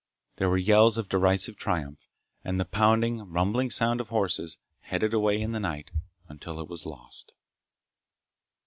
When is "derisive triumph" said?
1.09-2.07